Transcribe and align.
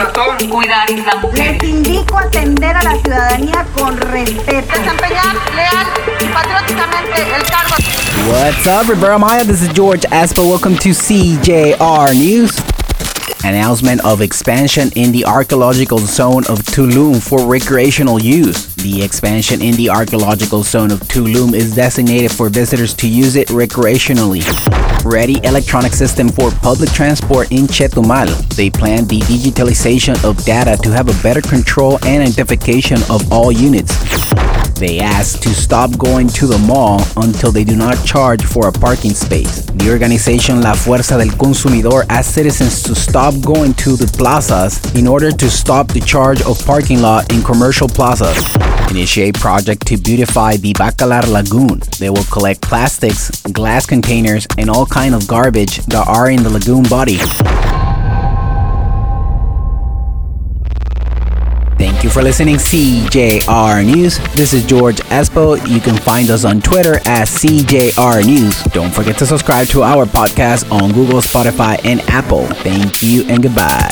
corazón 0.00 0.48
cuidar 0.48 0.88
la 0.90 1.16
mujer. 1.16 1.58
Les 1.60 1.70
indico 1.70 2.18
atender 2.18 2.76
a 2.76 2.82
la 2.82 2.96
ciudadanía 3.02 3.66
con 3.76 3.96
respeto. 3.96 4.78
Desempeñar 4.78 5.36
leal 5.54 5.86
y 6.20 6.24
patrióticamente 6.26 7.22
el 7.36 7.42
cargo. 7.42 7.74
What's 8.30 8.66
up, 8.66 8.88
Rivera 8.88 9.18
Maya? 9.18 9.44
This 9.44 9.62
is 9.62 9.68
George 9.72 10.04
Asper. 10.10 10.42
Welcome 10.42 10.76
to 10.78 10.90
CJR 10.90 12.14
News. 12.14 12.69
Announcement 13.44 14.04
of 14.04 14.20
expansion 14.20 14.90
in 14.96 15.12
the 15.12 15.24
archaeological 15.24 15.98
zone 15.98 16.44
of 16.48 16.58
Tulum 16.58 17.20
for 17.22 17.46
recreational 17.46 18.20
use. 18.20 18.74
The 18.76 19.02
expansion 19.02 19.62
in 19.62 19.74
the 19.76 19.88
archaeological 19.88 20.62
zone 20.62 20.90
of 20.90 21.00
Tulum 21.00 21.54
is 21.54 21.74
designated 21.74 22.30
for 22.32 22.48
visitors 22.48 22.94
to 22.94 23.08
use 23.08 23.36
it 23.36 23.48
recreationally. 23.48 24.44
Ready 25.04 25.40
electronic 25.44 25.92
system 25.92 26.28
for 26.28 26.50
public 26.50 26.90
transport 26.90 27.50
in 27.50 27.66
Chetumal. 27.66 28.28
They 28.54 28.70
plan 28.70 29.06
the 29.06 29.20
digitalization 29.20 30.22
of 30.24 30.44
data 30.44 30.76
to 30.82 30.90
have 30.90 31.08
a 31.08 31.22
better 31.22 31.40
control 31.40 31.98
and 32.04 32.22
identification 32.22 32.98
of 33.08 33.32
all 33.32 33.50
units. 33.50 33.94
They 34.80 34.98
asked 34.98 35.42
to 35.42 35.50
stop 35.50 35.98
going 35.98 36.28
to 36.28 36.46
the 36.46 36.56
mall 36.56 37.02
until 37.18 37.52
they 37.52 37.64
do 37.64 37.76
not 37.76 38.02
charge 38.06 38.42
for 38.42 38.68
a 38.68 38.72
parking 38.72 39.12
space. 39.12 39.60
The 39.76 39.90
organization 39.90 40.62
La 40.62 40.72
Fuerza 40.72 41.18
del 41.18 41.36
Consumidor 41.36 42.06
asked 42.08 42.32
citizens 42.32 42.82
to 42.84 42.94
stop 42.94 43.34
going 43.42 43.74
to 43.74 43.94
the 43.94 44.06
plazas 44.16 44.80
in 44.94 45.06
order 45.06 45.32
to 45.32 45.50
stop 45.50 45.88
the 45.88 46.00
charge 46.00 46.40
of 46.46 46.64
parking 46.64 47.02
lot 47.02 47.30
in 47.30 47.42
commercial 47.42 47.88
plazas. 47.88 48.42
Initiate 48.90 49.34
project 49.34 49.86
to 49.88 49.98
beautify 49.98 50.56
the 50.56 50.72
Bacalar 50.72 51.28
Lagoon. 51.28 51.82
They 51.98 52.08
will 52.08 52.24
collect 52.32 52.62
plastics, 52.62 53.30
glass 53.52 53.84
containers, 53.84 54.46
and 54.56 54.70
all 54.70 54.86
kind 54.86 55.14
of 55.14 55.28
garbage 55.28 55.84
that 55.92 56.08
are 56.08 56.30
in 56.30 56.42
the 56.42 56.48
lagoon 56.48 56.84
body. 56.84 57.18
Thank 61.80 62.04
you 62.04 62.10
for 62.10 62.20
listening, 62.20 62.56
CJR 62.56 63.86
News. 63.86 64.18
This 64.34 64.52
is 64.52 64.66
George 64.66 64.96
Espo. 65.04 65.56
You 65.66 65.80
can 65.80 65.96
find 65.96 66.28
us 66.28 66.44
on 66.44 66.60
Twitter 66.60 66.96
at 67.06 67.26
CJR 67.26 68.26
News. 68.26 68.62
Don't 68.64 68.92
forget 68.92 69.16
to 69.16 69.24
subscribe 69.24 69.66
to 69.68 69.82
our 69.82 70.04
podcast 70.04 70.70
on 70.70 70.92
Google, 70.92 71.22
Spotify, 71.22 71.82
and 71.82 72.02
Apple. 72.02 72.44
Thank 72.46 73.02
you 73.02 73.24
and 73.28 73.42
goodbye. 73.42 73.88